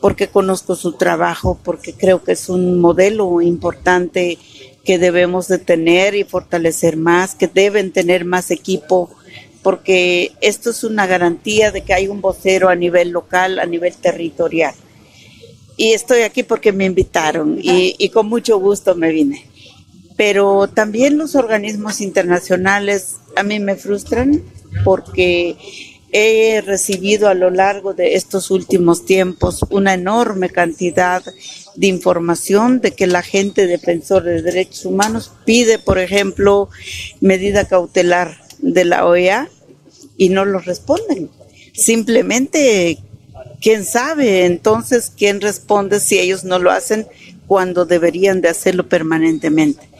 porque 0.00 0.28
conozco 0.28 0.76
su 0.76 0.92
trabajo, 0.92 1.58
porque 1.64 1.94
creo 1.94 2.22
que 2.22 2.32
es 2.32 2.48
un 2.48 2.80
modelo 2.80 3.40
importante 3.40 4.38
que 4.84 4.98
debemos 4.98 5.48
de 5.48 5.58
tener 5.58 6.14
y 6.14 6.24
fortalecer 6.24 6.96
más, 6.96 7.34
que 7.34 7.46
deben 7.48 7.92
tener 7.92 8.24
más 8.24 8.50
equipo, 8.50 9.10
porque 9.62 10.32
esto 10.40 10.70
es 10.70 10.84
una 10.84 11.06
garantía 11.06 11.70
de 11.70 11.82
que 11.82 11.94
hay 11.94 12.08
un 12.08 12.20
vocero 12.20 12.68
a 12.68 12.74
nivel 12.74 13.10
local, 13.10 13.58
a 13.58 13.66
nivel 13.66 13.94
territorial. 13.94 14.74
Y 15.76 15.92
estoy 15.92 16.22
aquí 16.22 16.42
porque 16.42 16.72
me 16.72 16.84
invitaron 16.84 17.58
y, 17.60 17.96
y 17.98 18.10
con 18.10 18.28
mucho 18.28 18.58
gusto 18.58 18.94
me 18.94 19.10
vine 19.10 19.54
pero 20.16 20.68
también 20.68 21.18
los 21.18 21.34
organismos 21.34 22.00
internacionales 22.00 23.16
a 23.36 23.42
mí 23.42 23.58
me 23.58 23.76
frustran 23.76 24.42
porque 24.84 25.56
he 26.12 26.60
recibido 26.60 27.28
a 27.28 27.34
lo 27.34 27.50
largo 27.50 27.94
de 27.94 28.14
estos 28.14 28.50
últimos 28.50 29.04
tiempos 29.04 29.64
una 29.70 29.94
enorme 29.94 30.50
cantidad 30.50 31.24
de 31.76 31.86
información 31.86 32.80
de 32.80 32.92
que 32.92 33.06
la 33.06 33.22
gente 33.22 33.66
defensor 33.66 34.22
de 34.22 34.42
derechos 34.42 34.84
humanos 34.84 35.32
pide, 35.44 35.78
por 35.78 35.98
ejemplo, 35.98 36.68
medida 37.20 37.66
cautelar 37.66 38.38
de 38.58 38.84
la 38.84 39.06
OEA 39.06 39.48
y 40.16 40.28
no 40.28 40.44
lo 40.44 40.60
responden. 40.60 41.30
Simplemente, 41.72 42.98
¿quién 43.60 43.84
sabe 43.84 44.44
entonces 44.44 45.12
quién 45.16 45.40
responde 45.40 46.00
si 46.00 46.18
ellos 46.18 46.44
no 46.44 46.58
lo 46.58 46.70
hacen 46.70 47.06
cuando 47.46 47.84
deberían 47.84 48.40
de 48.40 48.48
hacerlo 48.48 48.88
permanentemente? 48.88 49.93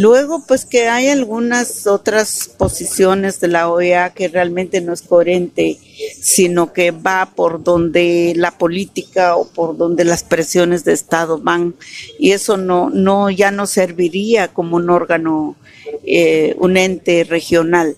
Luego, 0.00 0.44
pues 0.46 0.64
que 0.64 0.86
hay 0.86 1.08
algunas 1.08 1.88
otras 1.88 2.48
posiciones 2.56 3.40
de 3.40 3.48
la 3.48 3.68
OEA 3.68 4.10
que 4.10 4.28
realmente 4.28 4.80
no 4.80 4.92
es 4.92 5.02
coherente, 5.02 5.76
sino 6.20 6.72
que 6.72 6.92
va 6.92 7.32
por 7.34 7.64
donde 7.64 8.32
la 8.36 8.56
política 8.56 9.34
o 9.34 9.48
por 9.48 9.76
donde 9.76 10.04
las 10.04 10.22
presiones 10.22 10.84
de 10.84 10.92
Estado 10.92 11.40
van, 11.40 11.74
y 12.16 12.30
eso 12.30 12.56
no, 12.56 12.90
no 12.90 13.28
ya 13.28 13.50
no 13.50 13.66
serviría 13.66 14.46
como 14.46 14.76
un 14.76 14.88
órgano, 14.88 15.56
eh, 16.04 16.54
un 16.60 16.76
ente 16.76 17.24
regional. 17.24 17.96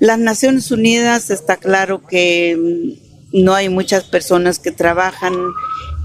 Las 0.00 0.18
Naciones 0.18 0.72
Unidas 0.72 1.30
está 1.30 1.56
claro 1.56 2.04
que 2.04 2.58
mm, 3.32 3.44
no 3.44 3.54
hay 3.54 3.68
muchas 3.68 4.02
personas 4.02 4.58
que 4.58 4.72
trabajan, 4.72 5.34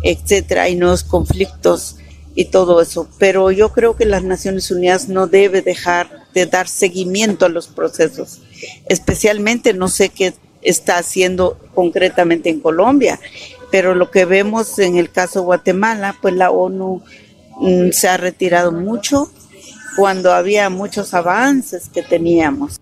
etcétera, 0.04 0.62
hay 0.62 0.76
nuevos 0.76 1.04
conflictos 1.04 1.96
y 2.36 2.46
todo 2.46 2.82
eso. 2.82 3.08
Pero 3.18 3.50
yo 3.52 3.72
creo 3.72 3.96
que 3.96 4.06
las 4.06 4.24
Naciones 4.24 4.70
Unidas 4.70 5.08
no 5.08 5.28
debe 5.28 5.62
dejar 5.62 6.26
de 6.34 6.46
dar 6.46 6.68
seguimiento 6.68 7.46
a 7.46 7.50
los 7.50 7.68
procesos. 7.68 8.42
Especialmente 8.88 9.74
no 9.74 9.88
sé 9.88 10.10
qué 10.10 10.34
está 10.62 10.98
haciendo 10.98 11.58
concretamente 11.74 12.50
en 12.50 12.60
Colombia, 12.60 13.20
pero 13.72 13.96
lo 13.96 14.12
que 14.12 14.26
vemos 14.26 14.78
en 14.80 14.98
el 14.98 15.12
caso 15.12 15.44
Guatemala, 15.44 16.18
pues 16.22 16.34
la 16.34 16.52
ONU 16.52 17.04
mm, 17.60 17.92
se 17.92 18.08
ha 18.08 18.18
retirado 18.18 18.72
mucho 18.72 19.32
cuando 19.96 20.34
había 20.34 20.70
muchos 20.70 21.14
avances 21.14 21.90
que 21.90 22.02
teníamos. 22.02 22.82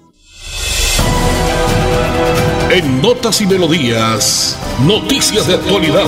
En 2.70 3.02
Notas 3.02 3.40
y 3.42 3.46
Melodías, 3.46 4.58
noticias 4.86 5.48
de 5.48 5.56
actualidad 5.56 6.06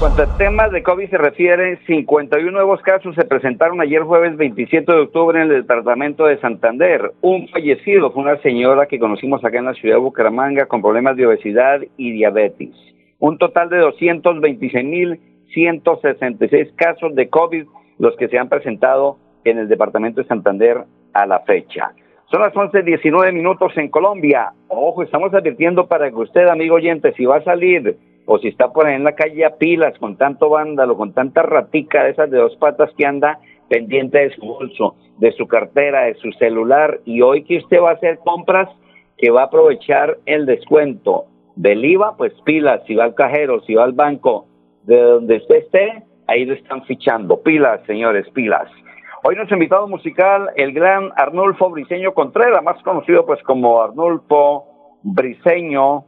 cuanto 0.00 0.22
a 0.22 0.36
temas 0.38 0.72
de 0.72 0.82
COVID 0.82 1.10
se 1.10 1.18
refiere, 1.18 1.78
51 1.86 2.50
nuevos 2.50 2.80
casos 2.80 3.14
se 3.14 3.26
presentaron 3.26 3.82
ayer 3.82 4.00
jueves 4.00 4.38
27 4.38 4.90
de 4.90 4.98
octubre 4.98 5.38
en 5.38 5.50
el 5.50 5.60
departamento 5.60 6.24
de 6.24 6.40
Santander. 6.40 7.12
Un 7.20 7.46
fallecido 7.48 8.10
fue 8.10 8.22
una 8.22 8.38
señora 8.38 8.86
que 8.86 8.98
conocimos 8.98 9.44
acá 9.44 9.58
en 9.58 9.66
la 9.66 9.74
ciudad 9.74 9.96
de 9.96 10.00
Bucaramanga 10.00 10.64
con 10.64 10.80
problemas 10.80 11.18
de 11.18 11.26
obesidad 11.26 11.82
y 11.98 12.12
diabetes. 12.12 12.70
Un 13.18 13.36
total 13.36 13.68
de 13.68 13.82
226.166 13.82 16.74
casos 16.76 17.14
de 17.14 17.28
COVID 17.28 17.66
los 17.98 18.16
que 18.16 18.28
se 18.28 18.38
han 18.38 18.48
presentado 18.48 19.18
en 19.44 19.58
el 19.58 19.68
departamento 19.68 20.22
de 20.22 20.28
Santander 20.28 20.78
a 21.12 21.26
la 21.26 21.40
fecha. 21.40 21.92
Son 22.30 22.40
las 22.40 22.54
11.19 22.54 23.34
minutos 23.34 23.76
en 23.76 23.90
Colombia. 23.90 24.54
Ojo, 24.68 25.02
estamos 25.02 25.34
advirtiendo 25.34 25.88
para 25.88 26.08
que 26.08 26.16
usted, 26.16 26.48
amigo 26.48 26.76
oyente, 26.76 27.12
si 27.12 27.26
va 27.26 27.36
a 27.36 27.44
salir 27.44 27.98
o 28.32 28.38
si 28.38 28.46
está 28.46 28.72
por 28.72 28.86
ahí 28.86 28.94
en 28.94 29.02
la 29.02 29.16
calle 29.16 29.44
a 29.44 29.56
pilas 29.56 29.98
con 29.98 30.16
tanto 30.16 30.50
vándalo, 30.50 30.96
con 30.96 31.12
tanta 31.12 31.42
ratica 31.42 32.04
de 32.04 32.10
esas 32.10 32.30
de 32.30 32.38
dos 32.38 32.54
patas 32.58 32.88
que 32.96 33.04
anda 33.04 33.40
pendiente 33.68 34.18
de 34.18 34.30
su 34.36 34.42
bolso, 34.42 34.94
de 35.18 35.32
su 35.32 35.48
cartera, 35.48 36.02
de 36.02 36.14
su 36.14 36.30
celular, 36.34 37.00
y 37.04 37.22
hoy 37.22 37.42
que 37.42 37.56
usted 37.56 37.80
va 37.82 37.90
a 37.90 37.94
hacer 37.94 38.20
compras, 38.20 38.68
que 39.18 39.32
va 39.32 39.40
a 39.40 39.44
aprovechar 39.46 40.18
el 40.26 40.46
descuento 40.46 41.24
del 41.56 41.84
IVA, 41.84 42.16
pues 42.16 42.32
pilas, 42.44 42.82
si 42.86 42.94
va 42.94 43.02
al 43.02 43.16
cajero, 43.16 43.62
si 43.62 43.74
va 43.74 43.82
al 43.82 43.94
banco, 43.94 44.46
de 44.84 45.00
donde 45.00 45.38
usted 45.38 45.56
esté, 45.56 46.04
ahí 46.28 46.44
lo 46.44 46.54
están 46.54 46.84
fichando. 46.84 47.42
Pilas, 47.42 47.80
señores, 47.84 48.30
pilas. 48.30 48.70
Hoy 49.24 49.34
nuestro 49.34 49.56
invitado 49.56 49.88
musical, 49.88 50.50
el 50.54 50.72
gran 50.72 51.10
Arnulfo 51.16 51.68
Briseño 51.68 52.14
Contreras, 52.14 52.62
más 52.62 52.80
conocido 52.84 53.26
pues 53.26 53.42
como 53.42 53.82
Arnulfo 53.82 55.00
Briseño. 55.02 56.04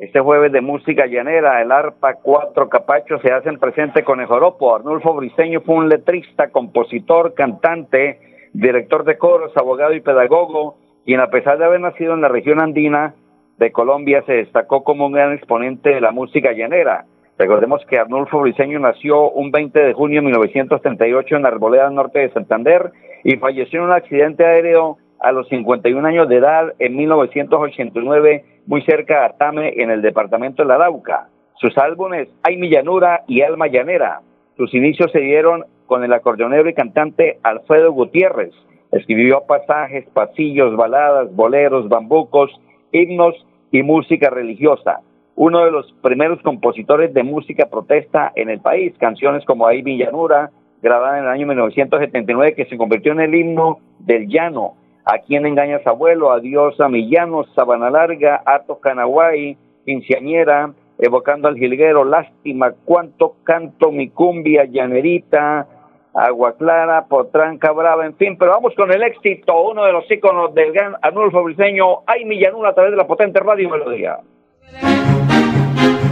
Este 0.00 0.18
jueves 0.18 0.50
de 0.50 0.60
música 0.60 1.06
llanera, 1.06 1.62
el 1.62 1.70
arpa 1.70 2.14
Cuatro 2.14 2.68
Capachos 2.68 3.22
se 3.22 3.32
hacen 3.32 3.60
presente 3.60 4.02
con 4.02 4.20
el 4.20 4.26
joropo. 4.26 4.74
Arnulfo 4.74 5.14
Briseño 5.14 5.60
fue 5.60 5.76
un 5.76 5.88
letrista, 5.88 6.50
compositor, 6.50 7.34
cantante, 7.34 8.18
director 8.52 9.04
de 9.04 9.16
coros, 9.16 9.56
abogado 9.56 9.94
y 9.94 10.00
pedagogo, 10.00 10.78
quien 11.04 11.20
a 11.20 11.28
pesar 11.28 11.58
de 11.58 11.66
haber 11.66 11.80
nacido 11.80 12.12
en 12.14 12.22
la 12.22 12.28
región 12.28 12.60
andina 12.60 13.14
de 13.58 13.70
Colombia 13.70 14.24
se 14.26 14.32
destacó 14.32 14.82
como 14.82 15.06
un 15.06 15.12
gran 15.12 15.32
exponente 15.32 15.90
de 15.90 16.00
la 16.00 16.10
música 16.10 16.50
llanera. 16.52 17.04
Recordemos 17.38 17.80
que 17.88 17.96
Arnulfo 17.96 18.40
Briseño 18.40 18.80
nació 18.80 19.30
un 19.30 19.52
20 19.52 19.78
de 19.78 19.92
junio 19.92 20.20
de 20.20 20.26
1938 20.26 21.36
en 21.36 21.42
la 21.42 21.48
Arboleda 21.48 21.88
Norte 21.90 22.18
de 22.18 22.32
Santander 22.32 22.90
y 23.22 23.36
falleció 23.36 23.78
en 23.78 23.86
un 23.86 23.92
accidente 23.92 24.44
aéreo 24.44 24.98
a 25.20 25.32
los 25.32 25.48
51 25.48 26.06
años 26.06 26.28
de 26.28 26.36
edad 26.36 26.74
en 26.78 26.96
1989 26.96 28.44
muy 28.66 28.82
cerca 28.82 29.20
de 29.20 29.26
Atame 29.26 29.74
en 29.76 29.90
el 29.90 30.02
departamento 30.02 30.62
de 30.62 30.68
La 30.68 30.76
Arauca. 30.76 31.28
Sus 31.56 31.76
álbumes 31.78 32.28
Hay 32.42 32.56
mi 32.56 32.68
llanura 32.68 33.22
y 33.26 33.42
Alma 33.42 33.66
llanera. 33.68 34.20
Sus 34.56 34.72
inicios 34.74 35.10
se 35.12 35.20
dieron 35.20 35.64
con 35.86 36.04
el 36.04 36.12
acordeonero 36.12 36.68
y 36.68 36.74
cantante 36.74 37.38
Alfredo 37.42 37.92
Gutiérrez. 37.92 38.52
Escribió 38.92 39.42
pasajes, 39.46 40.06
pasillos, 40.12 40.76
baladas, 40.76 41.34
boleros, 41.34 41.88
bambucos, 41.88 42.50
himnos 42.92 43.34
y 43.72 43.82
música 43.82 44.30
religiosa 44.30 45.00
uno 45.36 45.64
de 45.64 45.70
los 45.70 45.92
primeros 46.00 46.40
compositores 46.42 47.12
de 47.12 47.22
música 47.22 47.66
protesta 47.66 48.32
en 48.36 48.50
el 48.50 48.60
país, 48.60 48.94
canciones 48.98 49.44
como 49.44 49.66
Ahí 49.66 49.82
Villanura, 49.82 50.50
grabada 50.82 51.18
en 51.18 51.24
el 51.24 51.30
año 51.30 51.46
1979, 51.46 52.54
que 52.54 52.66
se 52.66 52.76
convirtió 52.76 53.12
en 53.12 53.20
el 53.20 53.34
himno 53.34 53.78
del 53.98 54.28
llano, 54.28 54.74
A 55.04 55.18
quien 55.18 55.46
engañas 55.46 55.86
abuelo, 55.86 56.32
Adiós 56.32 56.80
a 56.80 56.88
mi 56.88 57.08
llano, 57.10 57.44
Sabana 57.54 57.90
Larga, 57.90 58.42
Ato 58.44 58.80
Canaguay, 58.80 59.56
Quinceañera, 59.84 60.72
evocando 60.98 61.48
al 61.48 61.56
jilguero, 61.56 62.04
Lástima, 62.04 62.72
Cuánto 62.84 63.36
canto 63.44 63.92
mi 63.92 64.08
cumbia, 64.08 64.64
Llanerita, 64.64 65.66
Agua 66.14 66.56
Clara, 66.56 67.06
Potranca 67.06 67.72
Brava, 67.72 68.06
en 68.06 68.14
fin, 68.16 68.36
pero 68.38 68.52
vamos 68.52 68.72
con 68.76 68.90
el 68.92 69.02
éxito, 69.02 69.60
uno 69.62 69.84
de 69.84 69.92
los 69.92 70.10
íconos 70.10 70.54
del 70.54 70.72
gran 70.72 70.94
Arnulfo 71.02 71.42
Briseño, 71.42 72.02
Ay 72.06 72.24
mi 72.24 72.38
llanura 72.38 72.70
a 72.70 72.74
través 72.74 72.92
de 72.92 72.96
la 72.96 73.06
potente 73.06 73.40
radio 73.40 73.68
melodía. 73.68 74.18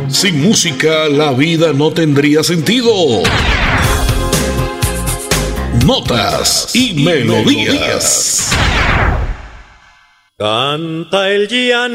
Sin 0.09 0.43
música 0.43 1.09
la 1.09 1.33
vida 1.33 1.73
no 1.73 1.91
tendría 1.93 2.43
sentido. 2.43 2.93
Notas 5.87 6.71
y, 6.75 7.03
melodías. 7.03 8.55
Canta 10.43 11.31
el 11.31 11.47
llanero 11.47 11.95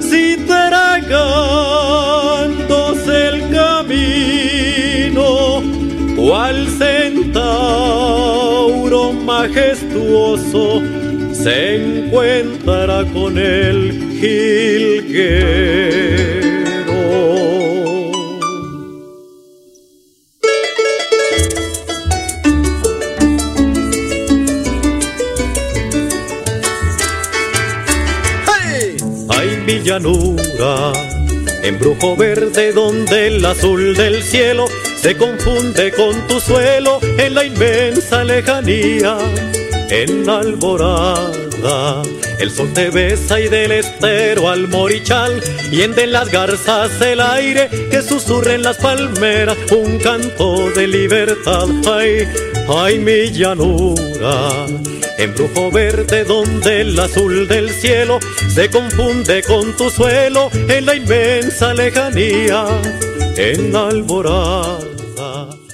si 0.00 0.38
tragándose 0.46 1.12
el 3.28 3.50
camino, 3.50 5.28
cual 6.16 6.66
centauro 6.78 7.52
majestuoso 9.12 10.80
se 11.34 11.76
encuentra 11.76 13.04
con 13.12 13.36
el 13.36 13.92
jilguero. 14.18 16.03
Llanura, 29.84 30.92
embrujo 31.62 32.16
verde 32.16 32.72
donde 32.72 33.28
el 33.28 33.44
azul 33.44 33.94
del 33.94 34.22
cielo 34.22 34.64
se 34.96 35.16
confunde 35.16 35.92
con 35.92 36.26
tu 36.26 36.40
suelo 36.40 36.98
en 37.18 37.34
la 37.34 37.44
inmensa 37.44 38.24
lejanía 38.24 39.18
en 39.90 40.28
alborada. 40.28 42.02
El 42.38 42.50
sol 42.50 42.72
te 42.72 42.90
besa 42.90 43.38
y 43.40 43.48
del 43.48 43.72
estero 43.72 44.50
al 44.50 44.68
morichal 44.68 45.42
y 45.70 45.82
en 45.82 45.94
de 45.94 46.06
las 46.06 46.30
garzas 46.30 47.00
el 47.00 47.20
aire 47.20 47.68
que 47.90 48.02
susurra 48.02 48.54
en 48.54 48.62
las 48.62 48.78
palmeras 48.78 49.56
un 49.70 49.98
canto 49.98 50.70
de 50.70 50.86
libertad. 50.86 51.68
Ay, 51.86 52.26
ay 52.68 52.98
mi 52.98 53.30
llanura, 53.30 54.66
embrujo 55.18 55.70
verde 55.70 56.24
donde 56.24 56.80
el 56.80 56.98
azul 56.98 57.46
del 57.48 57.70
cielo 57.70 58.18
se 58.48 58.70
confunde 58.70 59.42
con 59.42 59.76
tu 59.76 59.90
suelo 59.90 60.50
en 60.68 60.86
la 60.86 60.94
inmensa 60.94 61.74
lejanía, 61.74 62.66
en 63.36 63.74
alborada. 63.74 64.78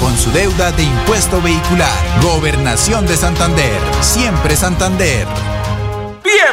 con 0.00 0.16
su 0.16 0.30
deuda 0.32 0.72
de 0.72 0.84
impuesto 0.84 1.40
vehicular. 1.42 1.88
Gobernación 2.22 3.06
de 3.06 3.16
Santander. 3.16 3.80
Siempre 4.00 4.56
Santander. 4.56 5.26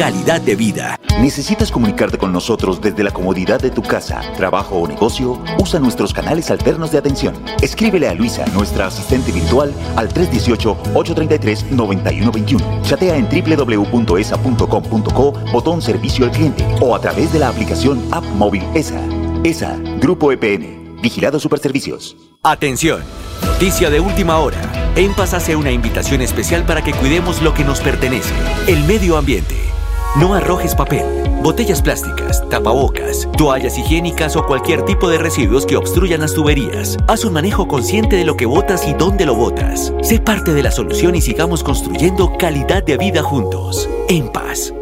calidad 0.00 0.40
de 0.40 0.56
vida. 0.56 0.98
¿Necesitas 1.20 1.70
comunicarte 1.70 2.16
con 2.16 2.32
nosotros 2.32 2.80
desde 2.80 3.04
la 3.04 3.10
comodidad 3.10 3.60
de 3.60 3.70
tu 3.70 3.82
casa, 3.82 4.22
trabajo 4.34 4.76
o 4.76 4.88
negocio? 4.88 5.38
Usa 5.58 5.78
nuestros 5.78 6.14
canales 6.14 6.50
alternos 6.50 6.90
de 6.90 6.96
atención. 6.96 7.34
Escríbele 7.60 8.08
a 8.08 8.14
Luisa, 8.14 8.46
nuestra 8.54 8.86
asistente 8.86 9.30
virtual, 9.30 9.74
al 9.96 10.08
318-833-9121. 10.08 12.80
Chatea 12.80 13.14
en 13.14 13.28
www.esa.com.co, 13.28 15.32
botón 15.52 15.82
servicio 15.82 16.24
al 16.24 16.30
cliente 16.30 16.66
o 16.80 16.96
a 16.96 17.00
través 17.02 17.30
de 17.34 17.40
la 17.40 17.50
aplicación 17.50 18.02
App 18.10 18.24
Móvil 18.24 18.64
ESA. 18.72 19.02
ESA, 19.44 19.76
Grupo 20.00 20.32
EPN, 20.32 20.96
Vigilado 21.02 21.38
Superservicios. 21.38 22.16
Atención, 22.42 23.02
noticia 23.44 23.90
de 23.90 24.00
última 24.00 24.38
hora. 24.38 24.62
En 24.96 25.12
Paz 25.12 25.34
hace 25.34 25.56
una 25.56 25.70
invitación 25.70 26.22
especial 26.22 26.64
para 26.64 26.82
que 26.82 26.94
cuidemos 26.94 27.42
lo 27.42 27.52
que 27.52 27.64
nos 27.64 27.80
pertenece, 27.80 28.32
el 28.66 28.82
medio 28.84 29.18
ambiente. 29.18 29.70
No 30.18 30.34
arrojes 30.34 30.74
papel 30.74 31.20
botellas 31.42 31.80
plásticas, 31.80 32.46
tapabocas, 32.48 33.28
toallas 33.36 33.78
higiénicas 33.78 34.36
o 34.36 34.44
cualquier 34.44 34.82
tipo 34.82 35.08
de 35.08 35.18
residuos 35.18 35.66
que 35.66 35.76
obstruyan 35.76 36.20
las 36.20 36.34
tuberías. 36.34 36.98
Haz 37.08 37.24
un 37.24 37.32
manejo 37.32 37.66
consciente 37.66 38.16
de 38.16 38.24
lo 38.24 38.36
que 38.36 38.46
botas 38.46 38.86
y 38.86 38.94
dónde 38.94 39.26
lo 39.26 39.34
botas. 39.34 39.94
Sé 40.02 40.20
parte 40.20 40.52
de 40.52 40.62
la 40.62 40.70
solución 40.70 41.14
y 41.14 41.20
sigamos 41.20 41.64
construyendo 41.64 42.32
calidad 42.38 42.84
de 42.84 42.98
vida 42.98 43.22
juntos. 43.22 43.88
En 44.08 44.30
paz. 44.30 44.74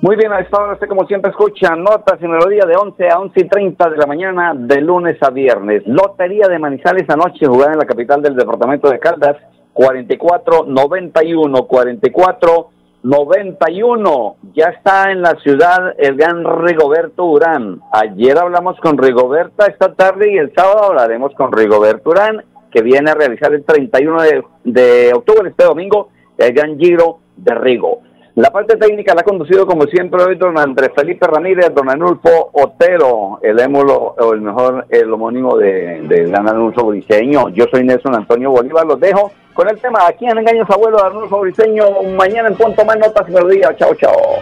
Muy 0.00 0.16
bien, 0.16 0.32
a 0.32 0.40
esta 0.40 0.58
hora 0.58 0.74
usted 0.74 0.86
como 0.86 1.06
siempre 1.06 1.30
escucha 1.30 1.74
notas 1.74 2.20
y 2.20 2.28
melodía 2.28 2.66
de 2.66 2.76
11 2.76 3.08
a 3.08 3.18
11 3.20 3.40
y 3.40 3.48
30 3.48 3.88
de 3.88 3.96
la 3.96 4.06
mañana 4.06 4.52
de 4.54 4.82
lunes 4.82 5.16
a 5.22 5.30
viernes. 5.30 5.82
Lotería 5.86 6.46
de 6.46 6.58
Manizales 6.58 7.08
anoche 7.08 7.46
jugada 7.46 7.72
en 7.72 7.78
la 7.78 7.86
capital 7.86 8.20
del 8.20 8.36
departamento 8.36 8.90
de 8.90 8.98
Caldas, 8.98 9.38
44-91, 9.74 11.66
44-91. 13.02 14.36
Ya 14.54 14.66
está 14.68 15.10
en 15.10 15.20
la 15.22 15.34
ciudad 15.42 15.94
el 15.98 16.16
gran 16.16 16.44
Rigoberto 16.64 17.24
Urán. 17.24 17.80
Ayer 17.92 18.38
hablamos 18.38 18.78
con 18.80 18.96
Rigoberta 18.96 19.66
esta 19.66 19.92
tarde 19.94 20.32
y 20.32 20.38
el 20.38 20.54
sábado 20.54 20.84
hablaremos 20.84 21.34
con 21.34 21.52
Rigoberto 21.52 22.10
Urán, 22.10 22.44
que 22.70 22.82
viene 22.82 23.10
a 23.10 23.14
realizar 23.14 23.52
el 23.52 23.64
31 23.64 24.22
de, 24.22 24.44
de 24.64 25.12
octubre, 25.12 25.50
este 25.50 25.64
domingo, 25.64 26.10
el 26.38 26.52
gran 26.52 26.78
Giro 26.78 27.18
de 27.36 27.54
Rigo. 27.54 28.00
La 28.36 28.50
parte 28.50 28.76
técnica 28.76 29.14
la 29.14 29.20
ha 29.20 29.24
conducido 29.24 29.64
como 29.64 29.84
siempre 29.84 30.20
hoy 30.20 30.34
don 30.34 30.58
Andrés 30.58 30.90
Felipe 30.96 31.24
Ramírez, 31.24 31.72
don 31.72 31.88
Anulfo 31.88 32.50
Otero, 32.52 33.38
el 33.42 33.60
émulo, 33.60 34.16
o 34.18 34.32
el 34.32 34.40
mejor, 34.40 34.86
el 34.90 35.12
homónimo 35.12 35.56
de, 35.56 36.00
de 36.08 36.24
don 36.26 36.48
Anulfo 36.48 36.86
Briceño. 36.86 37.50
Yo 37.50 37.66
soy 37.70 37.84
Nelson 37.84 38.16
Antonio 38.16 38.50
Bolívar, 38.50 38.86
los 38.86 38.98
dejo 38.98 39.30
con 39.54 39.68
el 39.68 39.80
tema 39.80 40.06
Aquí 40.06 40.26
en 40.26 40.36
Engaños 40.36 40.68
Abuelo 40.68 40.98
de 40.98 41.04
Arnulfo 41.04 41.40
Briceño. 41.40 42.02
Mañana 42.16 42.48
en 42.48 42.56
punto 42.56 42.84
más 42.84 42.98
notas 42.98 43.26
y 43.28 43.32
melodías. 43.32 43.74
Chao, 43.78 43.94
chao. 43.94 44.40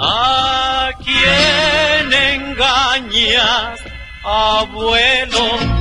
¿A 0.00 0.90
quién 1.04 2.12
engañas, 2.12 3.80
abuelo? 4.22 5.77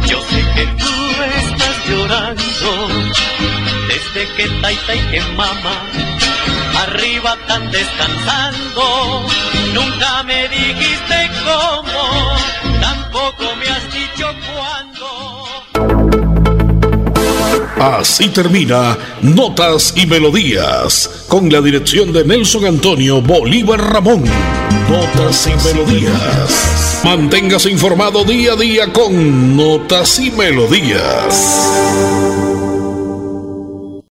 Llorando 1.89 2.87
desde 3.87 4.27
que 4.35 4.47
taita 4.61 4.95
y 4.95 4.99
que 5.11 5.21
mamá 5.35 5.83
arriba 6.83 7.37
están 7.39 7.71
descansando. 7.71 9.25
Nunca 9.73 10.23
me 10.23 10.47
dijiste 10.49 11.29
cómo, 11.43 12.35
tampoco 12.81 13.55
me 13.55 13.67
has 13.69 13.83
dicho 13.93 14.27
cuándo. 14.53 15.07
Así 17.79 18.29
termina 18.29 18.97
Notas 19.21 19.93
y 19.95 20.05
Melodías, 20.07 21.25
con 21.27 21.51
la 21.51 21.61
dirección 21.61 22.11
de 22.11 22.25
Nelson 22.25 22.65
Antonio 22.65 23.21
Bolívar 23.21 23.79
Ramón. 23.79 24.23
Notas 24.89 25.47
y 25.47 25.55
Melodías. 25.67 26.86
Manténgase 27.03 27.69
informado 27.69 28.23
día 28.23 28.53
a 28.53 28.55
día 28.55 28.91
con 28.91 29.55
Notas 29.55 30.19
y 30.19 30.31
Melodías. 30.31 32.46